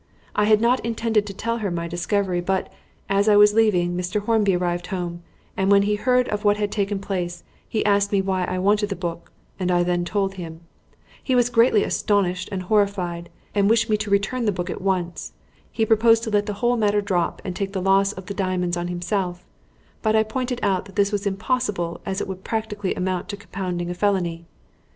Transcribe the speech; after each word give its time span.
I 0.35 0.45
had 0.45 0.61
not 0.61 0.79
intended 0.83 1.27
to 1.27 1.33
tell 1.35 1.59
her 1.59 1.67
of 1.67 1.75
my 1.75 1.87
discovery, 1.87 2.41
but, 2.41 2.73
as 3.07 3.29
I 3.29 3.35
was 3.37 3.53
leaving, 3.53 3.95
Mr. 3.95 4.19
Hornby 4.21 4.55
arrived 4.55 4.87
home, 4.87 5.21
and 5.55 5.69
when 5.69 5.83
he 5.83 5.93
heard 5.93 6.27
of 6.29 6.43
what 6.43 6.57
had 6.57 6.71
taken 6.71 6.97
place, 6.97 7.43
he 7.69 7.85
asked 7.85 8.11
me 8.11 8.19
why 8.19 8.45
I 8.45 8.57
wanted 8.57 8.89
the 8.89 8.95
book, 8.95 9.31
and 9.59 9.69
then 9.69 9.99
I 10.01 10.03
told 10.03 10.33
him. 10.33 10.61
He 11.23 11.35
was 11.35 11.51
greatly 11.51 11.83
astonished 11.83 12.49
and 12.51 12.63
horrified, 12.63 13.29
and 13.53 13.69
wished 13.69 13.91
me 13.91 13.97
to 13.97 14.09
return 14.09 14.45
the 14.45 14.51
book 14.51 14.71
at 14.71 14.81
once. 14.81 15.33
He 15.71 15.85
proposed 15.85 16.23
to 16.23 16.31
let 16.31 16.47
the 16.47 16.53
whole 16.65 16.77
matter 16.77 17.01
drop 17.01 17.39
and 17.45 17.55
take 17.55 17.73
the 17.73 17.79
loss 17.79 18.11
of 18.11 18.25
the 18.25 18.33
diamonds 18.33 18.75
on 18.75 18.87
himself; 18.87 19.45
but 20.01 20.15
I 20.15 20.23
pointed 20.23 20.59
out 20.63 20.85
that 20.85 20.95
this 20.95 21.11
was 21.11 21.27
impossible 21.27 22.01
as 22.07 22.19
it 22.21 22.27
would 22.27 22.43
practically 22.43 22.95
amount 22.95 23.29
to 23.29 23.37
compounding 23.37 23.91
a 23.91 23.93
felony. 23.93 24.45